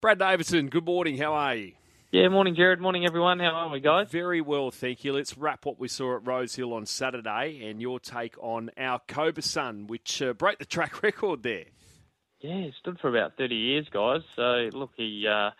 Brad 0.00 0.20
Davidson, 0.20 0.68
good 0.68 0.84
morning. 0.84 1.18
How 1.18 1.34
are 1.34 1.56
you? 1.56 1.72
Yeah, 2.12 2.28
morning, 2.28 2.54
Jared. 2.54 2.80
Morning, 2.80 3.04
everyone. 3.04 3.40
How 3.40 3.50
are 3.50 3.68
we, 3.68 3.80
guys? 3.80 4.08
Very 4.08 4.40
well, 4.40 4.70
thank 4.70 5.02
you. 5.02 5.12
Let's 5.12 5.36
wrap 5.36 5.66
what 5.66 5.80
we 5.80 5.88
saw 5.88 6.14
at 6.14 6.24
Rosehill 6.24 6.72
on 6.72 6.86
Saturday 6.86 7.68
and 7.68 7.82
your 7.82 7.98
take 7.98 8.36
on 8.38 8.70
our 8.78 9.00
Cobra 9.08 9.42
Sun, 9.42 9.88
which 9.88 10.22
uh, 10.22 10.34
broke 10.34 10.60
the 10.60 10.64
track 10.64 11.02
record 11.02 11.42
there. 11.42 11.64
Yeah, 12.38 12.60
he 12.60 12.72
stood 12.78 13.00
for 13.00 13.08
about 13.08 13.36
30 13.38 13.56
years, 13.56 13.88
guys. 13.92 14.20
So, 14.36 14.70
look, 14.72 14.92
he 14.96 15.26
uh, 15.28 15.50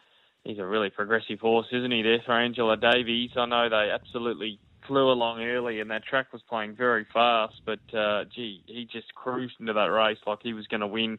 he's 0.45 0.61
a 0.61 0.65
really 0.65 0.91
progressive 0.91 1.41
horse, 1.41 1.67
isn't 1.73 1.91
he, 1.91 2.03
there 2.03 2.23
for 2.25 2.39
Angela 2.39 2.77
Davies? 2.77 3.31
I 3.37 3.45
know 3.47 3.69
they 3.69 3.91
absolutely 3.93 4.61
flew 4.87 5.11
along 5.11 5.43
early 5.43 5.81
and 5.81 5.91
that 5.91 6.05
track 6.05 6.33
was 6.33 6.43
playing 6.49 6.77
very 6.77 7.05
fast, 7.13 7.61
but, 7.67 7.81
uh, 7.93 8.25
gee, 8.33 8.63
he 8.67 8.89
just 8.91 9.13
cruised 9.17 9.55
into 9.59 9.73
that 9.73 9.91
race 9.91 10.19
like 10.29 10.39
he 10.45 10.53
was 10.53 10.69
going 10.69 10.81
to 10.81 10.87
win 10.87 11.19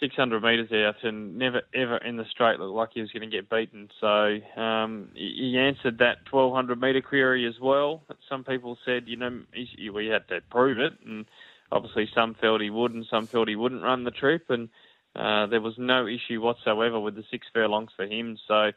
600 0.00 0.42
metres 0.42 0.70
out 0.72 1.02
and 1.04 1.38
never 1.38 1.62
ever 1.74 1.96
in 1.96 2.16
the 2.16 2.24
straight 2.30 2.58
looked 2.58 2.74
like 2.74 2.90
he 2.92 3.00
was 3.00 3.10
going 3.12 3.28
to 3.28 3.34
get 3.34 3.48
beaten. 3.48 3.88
So 4.00 4.38
um, 4.60 5.08
he 5.14 5.56
answered 5.58 5.98
that 5.98 6.18
1200 6.30 6.80
metre 6.80 7.00
query 7.00 7.46
as 7.46 7.58
well. 7.60 8.02
Some 8.28 8.44
people 8.44 8.76
said, 8.84 9.04
you 9.06 9.16
know, 9.16 9.42
we 9.92 10.06
had 10.06 10.28
to 10.28 10.40
prove 10.50 10.78
it, 10.78 10.92
and 11.04 11.24
obviously 11.72 12.08
some 12.14 12.34
felt 12.34 12.60
he 12.60 12.70
would 12.70 12.92
and 12.92 13.06
some 13.10 13.26
felt 13.26 13.48
he 13.48 13.56
wouldn't 13.56 13.82
run 13.82 14.04
the 14.04 14.10
trip, 14.10 14.50
and 14.50 14.68
uh, 15.14 15.46
there 15.46 15.62
was 15.62 15.74
no 15.78 16.06
issue 16.06 16.42
whatsoever 16.42 17.00
with 17.00 17.14
the 17.14 17.24
six 17.30 17.46
furlongs 17.52 17.90
for 17.96 18.06
him. 18.06 18.38
So. 18.46 18.72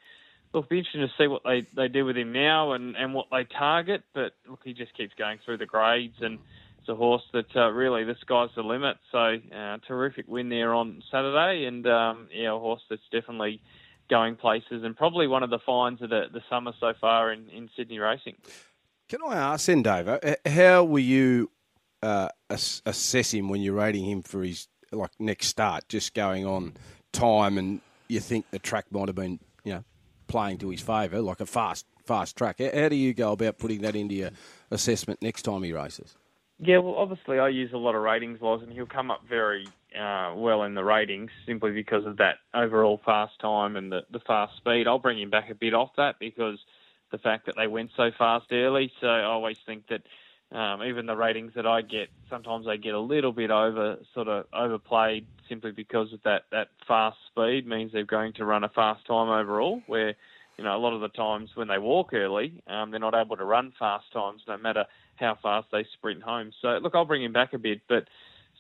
Look, 0.52 0.66
it'll 0.66 0.70
be 0.70 0.78
interesting 0.80 1.02
to 1.02 1.14
see 1.16 1.28
what 1.28 1.44
they, 1.46 1.62
they 1.76 1.90
do 1.90 2.06
with 2.06 2.18
him 2.18 2.32
now 2.32 2.72
and, 2.72 2.96
and 2.96 3.14
what 3.14 3.28
they 3.32 3.44
target. 3.44 4.02
But 4.16 4.32
look, 4.50 4.62
he 4.64 4.74
just 4.74 4.98
keeps 4.98 5.14
going 5.14 5.38
through 5.46 5.60
the 5.60 5.68
grades 5.68 6.16
and 6.22 6.40
a 6.88 6.96
horse 6.96 7.24
that 7.34 7.56
uh, 7.56 7.70
really 7.72 8.04
the 8.04 8.16
sky's 8.22 8.50
the 8.56 8.64
limit. 8.64 8.98
So 9.12 9.38
uh, 9.56 9.78
terrific 9.88 10.28
win 10.28 10.50
there 10.50 10.74
on 10.74 11.04
Saturday, 11.12 11.66
and 11.66 11.86
um, 11.88 12.28
yeah, 12.34 12.56
a 12.56 12.60
horse 12.60 12.82
that's 12.90 13.02
definitely 13.12 13.62
going 14.10 14.36
places, 14.36 14.84
and 14.84 14.96
probably 14.96 15.28
one 15.28 15.44
of 15.44 15.50
the 15.50 15.60
finds 15.60 16.02
of 16.02 16.10
the, 16.10 16.26
the 16.32 16.42
summer 16.50 16.74
so 16.80 16.94
far 17.00 17.32
in, 17.32 17.50
in 17.50 17.70
Sydney 17.76 18.00
racing. 18.00 18.36
Can 19.08 19.20
I 19.28 19.36
ask 19.36 19.66
then, 19.68 19.84
Dave, 19.84 20.08
uh, 20.08 20.20
how 20.46 20.84
will 20.84 21.00
you 21.00 21.52
uh, 22.02 22.30
assess 22.50 23.34
him 23.34 23.50
when 23.50 23.62
you're 23.62 23.76
rating 23.76 24.06
him 24.06 24.22
for 24.22 24.44
his 24.44 24.68
like 24.92 25.12
next 25.20 25.48
start, 25.48 25.88
just 25.90 26.14
going 26.14 26.46
on 26.46 26.74
time, 27.12 27.58
and 27.58 27.82
you 28.08 28.20
think 28.20 28.50
the 28.52 28.60
track 28.60 28.86
might 28.92 29.08
have 29.08 29.16
been, 29.16 29.40
you 29.64 29.74
know, 29.74 29.84
playing 30.28 30.58
to 30.60 30.70
his 30.70 30.82
favour, 30.82 31.22
like 31.22 31.40
a 31.40 31.46
fast 31.46 31.86
fast 32.06 32.36
track. 32.36 32.60
How 32.60 32.90
do 32.90 32.96
you 32.96 33.14
go 33.14 33.34
about 33.34 33.60
putting 33.60 33.82
that 33.82 33.96
into 33.96 34.16
your 34.16 34.32
assessment 34.72 35.22
next 35.22 35.44
time 35.44 35.62
he 35.64 35.74
races? 35.74 36.16
Yeah, 36.62 36.80
well, 36.80 36.96
obviously 36.96 37.40
I 37.40 37.48
use 37.50 37.72
a 37.74 37.78
lot 37.78 37.96
of 37.96 38.02
ratings 38.02 38.42
laws, 38.42 38.62
and 38.62 38.72
he'll 38.72 38.86
come 38.86 39.12
up 39.12 39.22
very 39.28 39.74
uh, 39.98 40.34
well 40.36 40.64
in 40.64 40.76
the 40.76 40.84
ratings 40.84 41.32
simply 41.48 41.72
because 41.72 42.06
of 42.06 42.18
that 42.18 42.36
overall 42.54 43.00
fast 43.06 43.40
time 43.40 43.78
and 43.78 43.90
the, 43.92 44.02
the 44.12 44.20
fast 44.28 44.58
speed. 44.58 44.86
I'll 44.86 45.00
bring 45.00 45.20
him 45.22 45.30
back 45.30 45.50
a 45.50 45.56
bit 45.56 45.74
off 45.74 45.92
that 45.96 46.16
because 46.20 46.60
the 47.12 47.18
fact 47.18 47.46
that 47.46 47.56
they 47.56 47.68
went 47.68 47.92
so 47.96 48.12
fast 48.18 48.48
early. 48.52 48.92
So 49.00 49.08
I 49.08 49.24
always 49.24 49.56
think 49.66 49.86
that 49.88 50.56
um, 50.56 50.84
even 50.84 51.06
the 51.06 51.16
ratings 51.16 51.54
that 51.56 51.66
I 51.66 51.82
get, 51.82 52.10
sometimes 52.30 52.66
they 52.66 52.78
get 52.78 52.94
a 52.94 53.00
little 53.00 53.32
bit 53.32 53.52
over, 53.52 53.96
sort 54.14 54.28
of 54.28 54.46
overplayed 54.54 55.28
simply 55.48 55.72
because 55.72 56.12
of 56.12 56.20
that, 56.24 56.44
that 56.52 56.68
fast 56.86 57.18
speed 57.32 57.68
means 57.68 57.94
they're 57.94 58.04
going 58.04 58.34
to 58.34 58.46
run 58.46 58.66
a 58.66 58.70
fast 58.70 59.08
time 59.08 59.30
overall, 59.30 59.82
where 59.88 60.14
you 60.58 60.66
know, 60.66 60.76
a 60.76 60.78
lot 60.78 60.92
of 60.94 61.00
the 61.00 61.08
times 61.08 61.50
when 61.56 61.70
they 61.70 61.78
walk 61.78 62.14
early, 62.14 62.62
um, 62.68 62.92
they're 62.92 63.00
not 63.00 63.16
able 63.16 63.38
to 63.38 63.46
run 63.46 63.72
fast 63.80 64.12
times, 64.12 64.42
no 64.46 64.58
matter 64.58 64.84
how 65.20 65.38
fast 65.42 65.68
they 65.72 65.86
sprint 65.94 66.24
home. 66.24 66.52
So 66.62 66.80
look, 66.82 66.96
I'll 66.96 67.06
bring 67.06 67.24
him 67.24 67.34
back 67.34 67.54
a 67.54 67.58
bit, 67.58 67.82
but 67.88 68.06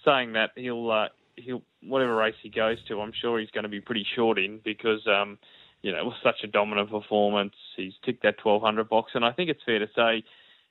saying 0.05 0.33
that 0.33 0.51
he'll 0.55 0.89
uh, 0.91 1.07
he'll 1.35 1.61
whatever 1.83 2.15
race 2.15 2.35
he 2.41 2.49
goes 2.49 2.77
to, 2.87 3.01
I'm 3.01 3.13
sure 3.21 3.39
he's 3.39 3.51
going 3.51 3.63
to 3.63 3.69
be 3.69 3.81
pretty 3.81 4.05
short 4.15 4.37
in 4.37 4.59
because 4.63 5.05
um, 5.07 5.37
you 5.81 5.91
know 5.91 5.99
it 5.99 6.05
was 6.05 6.15
such 6.23 6.43
a 6.43 6.47
dominant 6.47 6.89
performance. 6.89 7.53
He's 7.75 7.93
ticked 8.05 8.23
that 8.23 8.43
1200 8.43 8.89
box, 8.89 9.11
and 9.15 9.25
I 9.25 9.31
think 9.31 9.49
it's 9.49 9.63
fair 9.65 9.79
to 9.79 9.87
say. 9.95 10.23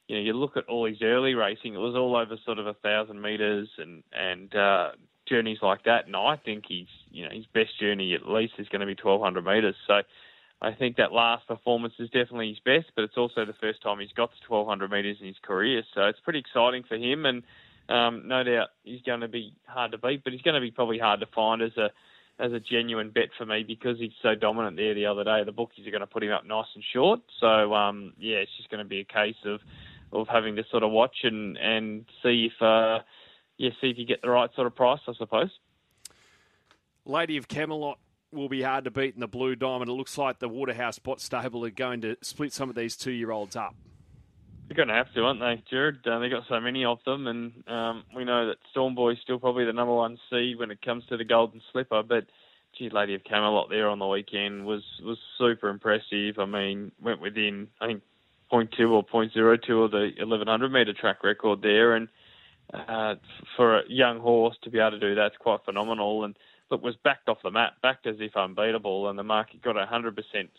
You 0.06 0.16
know, 0.16 0.22
you 0.22 0.32
look 0.32 0.56
at 0.56 0.64
all 0.68 0.86
his 0.86 1.02
early 1.02 1.34
racing; 1.34 1.74
it 1.74 1.78
was 1.78 1.94
all 1.94 2.16
over 2.16 2.36
sort 2.46 2.58
of 2.58 2.66
a 2.66 2.72
thousand 2.74 3.20
meters 3.20 3.68
and 3.76 4.02
and 4.12 4.54
uh, 4.54 4.92
journeys 5.28 5.58
like 5.62 5.84
that. 5.84 6.06
And 6.06 6.16
I 6.16 6.36
think 6.36 6.64
he's, 6.66 6.86
you 7.10 7.24
know, 7.24 7.30
his 7.30 7.44
best 7.52 7.78
journey 7.78 8.14
at 8.14 8.28
least 8.28 8.54
is 8.58 8.68
going 8.68 8.80
to 8.80 8.86
be 8.86 8.96
1200 9.00 9.44
meters. 9.44 9.74
So 9.86 10.00
I 10.60 10.72
think 10.72 10.96
that 10.96 11.12
last 11.12 11.46
performance 11.46 11.94
is 11.98 12.10
definitely 12.10 12.48
his 12.48 12.58
best, 12.58 12.90
but 12.96 13.04
it's 13.04 13.16
also 13.16 13.44
the 13.44 13.54
first 13.60 13.80
time 13.80 14.00
he's 14.00 14.12
got 14.12 14.30
to 14.30 14.52
1200 14.52 14.90
metres 14.90 15.18
in 15.20 15.26
his 15.26 15.36
career. 15.40 15.82
So 15.94 16.06
it's 16.06 16.18
pretty 16.20 16.40
exciting 16.40 16.82
for 16.82 16.96
him, 16.96 17.26
and 17.26 17.44
um, 17.88 18.26
no 18.26 18.42
doubt 18.42 18.68
he's 18.82 19.02
going 19.02 19.20
to 19.20 19.28
be 19.28 19.54
hard 19.66 19.92
to 19.92 19.98
beat, 19.98 20.24
but 20.24 20.32
he's 20.32 20.42
going 20.42 20.56
to 20.56 20.60
be 20.60 20.72
probably 20.72 20.98
hard 20.98 21.20
to 21.20 21.26
find 21.26 21.62
as 21.62 21.76
a 21.76 21.90
as 22.40 22.52
a 22.52 22.60
genuine 22.60 23.10
bet 23.10 23.30
for 23.36 23.44
me 23.44 23.64
because 23.66 23.98
he's 23.98 24.12
so 24.22 24.34
dominant 24.34 24.76
there 24.76 24.94
the 24.94 25.06
other 25.06 25.24
day. 25.24 25.42
The 25.44 25.50
bookies 25.50 25.86
are 25.88 25.90
going 25.90 26.02
to 26.02 26.06
put 26.06 26.22
him 26.22 26.30
up 26.30 26.46
nice 26.46 26.66
and 26.74 26.84
short. 26.92 27.20
So 27.40 27.74
um, 27.74 28.12
yeah, 28.18 28.36
it's 28.36 28.56
just 28.56 28.70
going 28.70 28.82
to 28.82 28.88
be 28.88 29.00
a 29.00 29.04
case 29.04 29.36
of 29.44 29.60
of 30.12 30.26
having 30.26 30.56
to 30.56 30.64
sort 30.70 30.82
of 30.82 30.90
watch 30.90 31.18
and 31.22 31.56
and 31.56 32.04
see 32.22 32.50
if 32.52 32.62
uh, 32.62 33.00
yeah 33.58 33.70
see 33.80 33.90
if 33.90 33.98
you 33.98 34.06
get 34.06 34.22
the 34.22 34.30
right 34.30 34.50
sort 34.54 34.66
of 34.66 34.74
price, 34.74 35.00
I 35.06 35.12
suppose. 35.14 35.50
Lady 37.04 37.38
of 37.38 37.48
Camelot 37.48 37.98
will 38.32 38.48
be 38.48 38.62
hard 38.62 38.84
to 38.84 38.90
beat 38.90 39.14
in 39.14 39.20
the 39.20 39.28
Blue 39.28 39.56
Diamond. 39.56 39.90
It 39.90 39.94
looks 39.94 40.18
like 40.18 40.38
the 40.38 40.48
Waterhouse 40.48 40.98
Bott 40.98 41.20
Stable 41.20 41.64
are 41.64 41.70
going 41.70 42.00
to 42.02 42.16
split 42.22 42.52
some 42.52 42.68
of 42.68 42.76
these 42.76 42.96
two-year-olds 42.96 43.56
up. 43.56 43.74
They're 44.68 44.76
going 44.76 44.88
to 44.88 44.94
have 44.94 45.12
to, 45.14 45.22
aren't 45.22 45.40
they, 45.40 45.62
Jared? 45.70 46.06
Uh, 46.06 46.18
they've 46.18 46.30
got 46.30 46.44
so 46.48 46.60
many 46.60 46.84
of 46.84 46.98
them, 47.06 47.26
and 47.26 47.66
um, 47.68 48.04
we 48.14 48.24
know 48.24 48.48
that 48.48 48.58
Storm 48.70 48.94
Boy's 48.94 49.16
still 49.22 49.38
probably 49.38 49.64
the 49.64 49.72
number 49.72 49.94
one 49.94 50.18
seed 50.28 50.58
when 50.58 50.70
it 50.70 50.82
comes 50.82 51.04
to 51.06 51.16
the 51.16 51.24
Golden 51.24 51.62
Slipper. 51.72 52.02
But, 52.02 52.26
gee, 52.78 52.90
Lady 52.90 53.14
of 53.14 53.24
Camelot 53.24 53.70
there 53.70 53.88
on 53.88 53.98
the 53.98 54.06
weekend 54.06 54.66
was 54.66 54.82
was 55.02 55.16
super 55.38 55.70
impressive. 55.70 56.38
I 56.38 56.44
mean, 56.44 56.92
went 57.00 57.22
within 57.22 57.68
I 57.80 57.86
think 57.86 58.02
0.2 58.52 58.90
or 58.90 59.04
0.02 59.04 59.84
of 59.84 59.90
the 59.90 60.10
1100 60.18 60.70
metre 60.70 60.92
track 60.92 61.24
record 61.24 61.62
there, 61.62 61.94
and 61.94 62.08
uh, 62.74 63.14
for 63.56 63.78
a 63.78 63.82
young 63.88 64.20
horse 64.20 64.56
to 64.62 64.70
be 64.70 64.78
able 64.78 64.90
to 64.90 65.00
do 65.00 65.14
that's 65.14 65.36
quite 65.38 65.64
phenomenal. 65.64 66.24
And 66.24 66.36
look, 66.70 66.82
was 66.82 66.96
backed 67.04 67.28
off 67.28 67.38
the 67.42 67.50
mat, 67.50 67.74
backed 67.82 68.06
as 68.06 68.16
if 68.18 68.36
unbeatable, 68.36 69.08
and 69.08 69.18
the 69.18 69.22
market 69.22 69.62
got 69.62 69.76
100% 69.76 70.14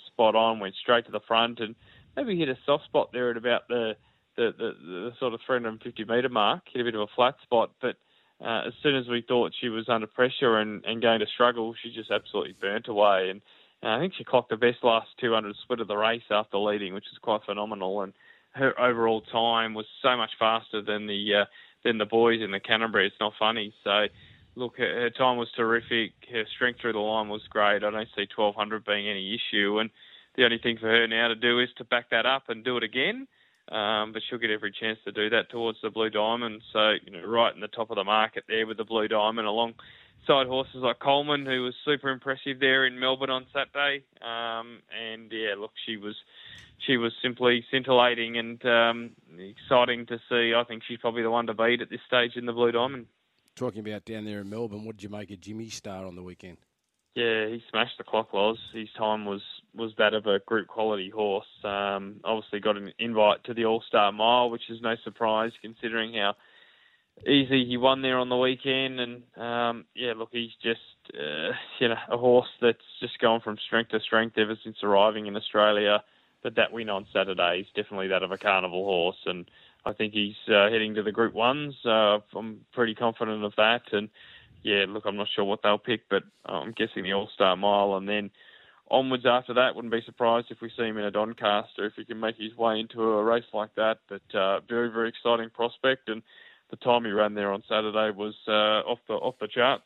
spot 0.07 0.35
on, 0.35 0.59
went 0.59 0.75
straight 0.75 1.05
to 1.05 1.11
the 1.11 1.19
front, 1.27 1.59
and 1.59 1.75
maybe 2.15 2.37
hit 2.37 2.49
a 2.49 2.57
soft 2.65 2.85
spot 2.85 3.09
there 3.13 3.31
at 3.31 3.37
about 3.37 3.67
the 3.67 3.95
the, 4.35 4.53
the, 4.57 4.71
the 4.81 5.11
sort 5.19 5.33
of 5.33 5.41
350 5.45 6.05
metre 6.05 6.29
mark, 6.29 6.61
hit 6.71 6.79
a 6.79 6.85
bit 6.85 6.95
of 6.95 7.01
a 7.01 7.07
flat 7.13 7.35
spot, 7.43 7.71
but 7.81 7.97
uh, 8.41 8.67
as 8.67 8.73
soon 8.81 8.95
as 8.95 9.07
we 9.07 9.21
thought 9.27 9.51
she 9.59 9.67
was 9.67 9.89
under 9.89 10.07
pressure 10.07 10.59
and, 10.59 10.85
and 10.85 11.01
going 11.01 11.19
to 11.19 11.25
struggle, 11.27 11.75
she 11.81 11.91
just 11.91 12.09
absolutely 12.09 12.55
burnt 12.59 12.87
away. 12.87 13.31
And 13.31 13.41
uh, 13.83 13.97
I 13.97 13.99
think 13.99 14.13
she 14.17 14.23
clocked 14.23 14.49
the 14.49 14.55
best 14.55 14.77
last 14.81 15.07
200 15.19 15.55
split 15.63 15.81
of 15.81 15.89
the 15.89 15.97
race 15.97 16.23
after 16.31 16.57
leading, 16.57 16.93
which 16.93 17.05
is 17.11 17.17
quite 17.21 17.41
phenomenal. 17.45 18.01
And 18.01 18.13
her 18.51 18.79
overall 18.79 19.21
time 19.21 19.73
was 19.73 19.85
so 20.01 20.15
much 20.15 20.31
faster 20.39 20.81
than 20.81 21.07
the 21.07 21.41
uh, 21.41 21.45
than 21.83 21.97
the 21.97 22.05
boys 22.05 22.41
in 22.41 22.51
the 22.51 22.59
Canterbury. 22.59 23.07
It's 23.07 23.15
not 23.19 23.33
funny. 23.37 23.73
So 23.83 24.07
look, 24.59 24.77
her, 24.77 25.09
time 25.09 25.37
was 25.37 25.49
terrific. 25.55 26.11
Her 26.31 26.43
strength 26.55 26.81
through 26.81 26.93
the 26.93 26.99
line 26.99 27.29
was 27.29 27.41
great. 27.49 27.83
I 27.83 27.89
don't 27.89 28.07
see 28.15 28.27
1200 28.35 28.85
being 28.85 29.07
any 29.07 29.33
issue. 29.35 29.79
And 29.79 29.89
the 30.35 30.43
only 30.43 30.59
thing 30.59 30.77
for 30.77 30.87
her 30.87 31.07
now 31.07 31.29
to 31.29 31.35
do 31.35 31.59
is 31.59 31.69
to 31.77 31.83
back 31.85 32.09
that 32.11 32.25
up 32.25 32.49
and 32.49 32.63
do 32.63 32.77
it 32.77 32.83
again. 32.83 33.27
Um, 33.71 34.13
but 34.13 34.23
she'll 34.27 34.39
get 34.39 34.49
every 34.49 34.73
chance 34.77 34.97
to 35.05 35.11
do 35.11 35.29
that 35.29 35.49
towards 35.49 35.77
the 35.81 35.89
Blue 35.89 36.09
Diamond. 36.09 36.61
So, 36.73 36.93
you 37.03 37.11
know, 37.11 37.25
right 37.25 37.53
in 37.53 37.61
the 37.61 37.67
top 37.67 37.91
of 37.91 37.95
the 37.95 38.03
market 38.03 38.45
there 38.47 38.65
with 38.65 38.77
the 38.77 38.83
Blue 38.83 39.07
Diamond, 39.07 39.47
alongside 39.47 40.47
horses 40.47 40.77
like 40.77 40.99
Coleman, 40.99 41.45
who 41.45 41.63
was 41.63 41.75
super 41.85 42.09
impressive 42.09 42.59
there 42.59 42.87
in 42.87 42.99
Melbourne 42.99 43.29
on 43.29 43.45
Saturday. 43.53 44.03
Um, 44.21 44.79
and 44.89 45.31
yeah, 45.31 45.53
look, 45.57 45.71
she 45.85 45.97
was 45.97 46.15
she 46.87 46.97
was 46.97 47.11
simply 47.21 47.63
scintillating 47.69 48.37
and 48.37 48.65
um, 48.65 49.11
exciting 49.37 50.07
to 50.07 50.17
see. 50.29 50.53
I 50.55 50.63
think 50.67 50.81
she's 50.87 50.97
probably 50.97 51.21
the 51.21 51.29
one 51.29 51.45
to 51.45 51.53
beat 51.53 51.81
at 51.81 51.91
this 51.91 51.99
stage 52.07 52.37
in 52.37 52.47
the 52.47 52.53
Blue 52.53 52.71
Diamond 52.71 53.05
talking 53.59 53.85
about 53.85 54.05
down 54.05 54.25
there 54.25 54.39
in 54.39 54.49
Melbourne, 54.49 54.85
what 54.85 54.97
did 54.97 55.03
you 55.03 55.09
make 55.09 55.29
of 55.31 55.41
Jimmy 55.41 55.69
Star 55.69 56.05
on 56.05 56.15
the 56.15 56.23
weekend? 56.23 56.57
Yeah, 57.15 57.47
he 57.47 57.61
smashed 57.69 57.97
the 57.97 58.03
clock. 58.05 58.31
Was 58.31 58.57
his 58.73 58.87
time 58.97 59.25
was 59.25 59.41
was 59.75 59.91
that 59.97 60.13
of 60.13 60.25
a 60.25 60.39
group 60.39 60.67
quality 60.67 61.09
horse. 61.09 61.47
Um, 61.63 62.21
obviously 62.23 62.61
got 62.61 62.77
an 62.77 62.93
invite 62.97 63.43
to 63.45 63.53
the 63.53 63.65
All 63.65 63.83
Star 63.87 64.11
Mile, 64.11 64.49
which 64.49 64.69
is 64.69 64.81
no 64.81 64.95
surprise 65.03 65.51
considering 65.61 66.13
how 66.13 66.35
easy 67.27 67.65
he 67.65 67.75
won 67.75 68.01
there 68.01 68.17
on 68.17 68.29
the 68.29 68.37
weekend. 68.37 69.01
And 69.01 69.23
um, 69.35 69.85
yeah, 69.95 70.13
look, 70.15 70.29
he's 70.31 70.55
just 70.63 70.79
uh, 71.13 71.51
you 71.79 71.89
know 71.89 71.97
a 72.09 72.17
horse 72.17 72.49
that's 72.61 72.77
just 73.01 73.19
gone 73.19 73.41
from 73.41 73.57
strength 73.65 73.91
to 73.91 73.99
strength 73.99 74.37
ever 74.37 74.57
since 74.63 74.77
arriving 74.83 75.27
in 75.27 75.35
Australia. 75.35 76.03
But 76.41 76.55
that 76.55 76.71
win 76.71 76.89
on 76.89 77.05
Saturday 77.11 77.61
is 77.61 77.67
definitely 77.75 78.07
that 78.09 78.23
of 78.23 78.31
a 78.31 78.37
carnival 78.37 78.85
horse, 78.85 79.19
and 79.25 79.49
I 79.85 79.93
think 79.93 80.13
he's 80.13 80.35
uh, 80.47 80.69
heading 80.69 80.95
to 80.95 81.03
the 81.03 81.11
Group 81.11 81.33
Ones. 81.33 81.75
Uh, 81.85 82.19
I'm 82.35 82.65
pretty 82.73 82.95
confident 82.95 83.43
of 83.43 83.53
that. 83.57 83.81
And 83.91 84.09
yeah, 84.63 84.85
look, 84.87 85.05
I'm 85.05 85.15
not 85.15 85.27
sure 85.33 85.45
what 85.45 85.61
they'll 85.63 85.77
pick, 85.77 86.09
but 86.09 86.23
I'm 86.45 86.71
guessing 86.71 87.03
the 87.03 87.13
All 87.13 87.29
Star 87.33 87.55
Mile, 87.55 87.95
and 87.95 88.07
then 88.07 88.29
onwards 88.91 89.25
after 89.25 89.53
that. 89.53 89.75
Wouldn't 89.75 89.93
be 89.93 90.01
surprised 90.05 90.47
if 90.49 90.61
we 90.61 90.71
see 90.75 90.83
him 90.83 90.97
in 90.97 91.05
a 91.05 91.11
Doncaster 91.11 91.85
if 91.85 91.93
he 91.95 92.05
can 92.05 92.19
make 92.19 92.35
his 92.37 92.55
way 92.57 92.79
into 92.79 93.01
a 93.01 93.23
race 93.23 93.45
like 93.53 93.73
that. 93.75 93.99
But 94.09 94.37
uh, 94.37 94.59
very 94.67 94.89
very 94.91 95.09
exciting 95.09 95.49
prospect, 95.49 96.09
and 96.09 96.21
the 96.69 96.77
time 96.77 97.05
he 97.05 97.11
ran 97.11 97.35
there 97.35 97.51
on 97.51 97.63
Saturday 97.67 98.11
was 98.15 98.35
uh, 98.47 98.81
off 98.89 98.99
the 99.07 99.13
off 99.13 99.35
the 99.39 99.47
charts. 99.47 99.83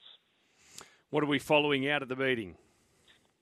What 1.12 1.24
are 1.24 1.28
we 1.28 1.38
following 1.38 1.88
out 1.88 2.02
of 2.02 2.10
the 2.10 2.16
meeting? 2.16 2.56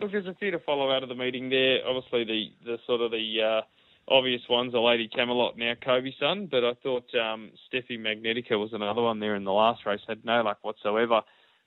Look, 0.01 0.11
there's 0.11 0.27
a 0.27 0.33
few 0.33 0.51
to 0.51 0.59
follow 0.59 0.91
out 0.91 1.03
of 1.03 1.09
the 1.09 1.15
meeting 1.15 1.49
there. 1.49 1.79
Obviously, 1.87 2.25
the, 2.25 2.47
the 2.65 2.77
sort 2.87 3.01
of 3.01 3.11
the 3.11 3.37
uh, 3.39 3.61
obvious 4.07 4.41
ones 4.49 4.73
are 4.73 4.81
Lady 4.81 5.07
Camelot 5.07 5.57
now 5.57 5.73
Kobe 5.83 6.11
Sun, 6.19 6.47
but 6.51 6.63
I 6.63 6.73
thought 6.83 7.05
um, 7.15 7.51
Steffi 7.71 7.99
Magnetica 7.99 8.59
was 8.59 8.73
another 8.73 9.01
one 9.01 9.19
there 9.19 9.35
in 9.35 9.43
the 9.43 9.51
last 9.51 9.85
race. 9.85 10.01
Had 10.07 10.25
no 10.25 10.41
luck 10.41 10.59
whatsoever. 10.61 11.21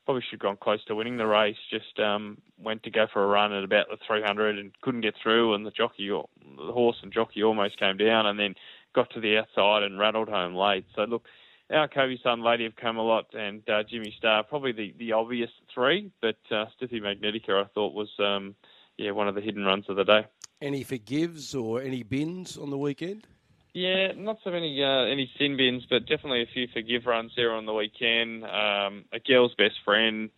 Probably 0.05 0.23
should 0.23 0.33
have 0.33 0.41
gone 0.41 0.59
close 0.61 0.85
to 0.85 0.95
winning 0.95 1.17
the 1.17 1.27
race. 1.27 1.57
Just 1.71 1.99
um, 1.99 2.39
went 2.59 2.83
to 2.83 2.91
go 2.91 3.07
for 3.13 3.25
a 3.25 3.27
run 3.27 3.53
at 3.53 3.65
about 3.65 3.89
the 3.89 3.97
300 4.07 4.59
and 4.59 4.71
couldn't 4.83 5.01
get 5.01 5.15
through, 5.23 5.55
and 5.55 5.65
the 5.65 5.71
jockey, 5.71 6.09
the 6.09 6.73
horse 6.73 6.97
and 7.03 7.13
jockey 7.13 7.43
almost 7.43 7.79
came 7.79 7.97
down, 7.97 8.27
and 8.27 8.39
then 8.39 8.55
got 8.95 9.11
to 9.11 9.21
the 9.21 9.39
outside 9.39 9.83
and 9.83 9.99
rattled 9.99 10.29
home 10.29 10.55
late. 10.55 10.85
So 10.95 11.05
look, 11.05 11.25
our 11.71 11.89
Kobe 11.89 12.19
Sun, 12.23 12.43
Lady 12.43 12.67
of 12.67 12.77
Camelot, 12.77 13.33
and 13.35 13.69
uh, 13.69 13.83
Jimmy 13.89 14.15
Star, 14.19 14.43
probably 14.45 14.73
the, 14.73 14.95
the 14.99 15.13
obvious 15.13 15.51
three, 15.73 16.11
but 16.21 16.37
uh, 16.51 16.67
Stiffy 16.77 17.01
Magnetica 17.01 17.65
I 17.65 17.69
thought 17.75 17.95
was 17.95 18.11
um, 18.19 18.55
yeah 18.99 19.13
one 19.13 19.29
of 19.29 19.35
the 19.35 19.41
hidden 19.41 19.65
runs 19.65 19.87
of 19.89 19.97
the 19.97 20.05
day. 20.05 20.27
Any 20.61 20.83
forgives 20.83 21.55
or 21.55 21.83
any 21.83 22.03
bins 22.03 22.57
on 22.57 22.71
the 22.71 22.79
weekend? 22.79 23.27
Yeah, 23.75 24.13
not 24.17 24.39
so 24.45 24.51
many 24.51 24.83
uh, 24.83 25.05
any 25.05 25.29
sin 25.37 25.57
bins, 25.57 25.85
but 25.91 26.07
definitely 26.07 26.43
a 26.43 26.55
few 26.55 26.69
forgive 26.73 27.07
runs 27.07 27.33
there 27.37 27.53
on 27.53 27.67
the 27.67 27.73
weekend. 27.73 28.45
Um, 28.45 29.05
a 29.13 29.19
girl's 29.19 29.55
best 29.57 29.75
friend. 29.85 30.31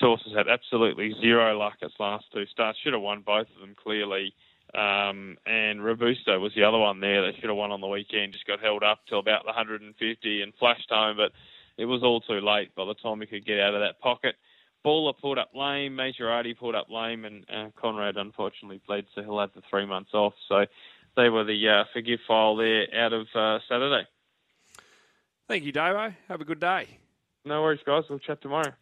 Sources 0.00 0.32
had 0.36 0.48
absolutely 0.48 1.14
zero 1.20 1.56
luck 1.56 1.74
its 1.80 1.94
last 2.00 2.24
two 2.32 2.44
starts. 2.46 2.78
Should 2.82 2.94
have 2.94 3.02
won 3.02 3.22
both 3.24 3.46
of 3.54 3.60
them 3.60 3.76
clearly. 3.80 4.34
Um, 4.74 5.36
and 5.46 5.84
Robusto 5.84 6.40
was 6.40 6.52
the 6.56 6.64
other 6.64 6.78
one 6.78 7.00
there 7.00 7.22
that 7.26 7.34
should 7.36 7.50
have 7.50 7.56
won 7.56 7.70
on 7.70 7.80
the 7.80 7.86
weekend. 7.86 8.32
Just 8.32 8.46
got 8.46 8.60
held 8.60 8.82
up 8.82 9.00
till 9.08 9.20
about 9.20 9.42
the 9.42 9.52
150 9.52 10.42
and 10.42 10.52
flashed 10.58 10.90
home, 10.90 11.16
but 11.16 11.32
it 11.76 11.84
was 11.84 12.02
all 12.02 12.20
too 12.20 12.40
late 12.40 12.74
by 12.74 12.84
the 12.84 12.94
time 12.94 13.20
he 13.20 13.26
could 13.26 13.46
get 13.46 13.60
out 13.60 13.74
of 13.74 13.80
that 13.80 14.00
pocket. 14.00 14.34
Baller 14.84 15.14
pulled 15.18 15.38
up 15.38 15.50
lame, 15.54 15.96
Majorati 15.96 16.56
pulled 16.58 16.74
up 16.74 16.88
lame, 16.90 17.24
and 17.24 17.44
uh, 17.48 17.68
Conrad 17.80 18.16
unfortunately 18.16 18.80
bled, 18.86 19.06
so 19.14 19.22
he'll 19.22 19.38
have 19.38 19.52
the 19.54 19.62
three 19.70 19.86
months 19.86 20.10
off. 20.12 20.34
So 20.48 20.66
they 21.16 21.28
were 21.28 21.44
the 21.44 21.68
uh, 21.68 21.84
forgive 21.92 22.20
file 22.26 22.56
there 22.56 22.86
out 22.94 23.12
of 23.12 23.26
uh, 23.34 23.58
Saturday. 23.68 24.06
Thank 25.48 25.64
you, 25.64 25.72
Davo. 25.72 26.14
Have 26.28 26.40
a 26.40 26.44
good 26.44 26.60
day. 26.60 26.98
No 27.44 27.62
worries, 27.62 27.80
guys. 27.84 28.04
We'll 28.08 28.18
chat 28.18 28.40
tomorrow. 28.40 28.72